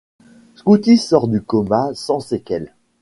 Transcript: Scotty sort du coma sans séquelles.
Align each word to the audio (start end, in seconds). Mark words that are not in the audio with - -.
Scotty 0.55 0.97
sort 0.97 1.27
du 1.27 1.43
coma 1.43 1.93
sans 1.93 2.19
séquelles. 2.21 2.73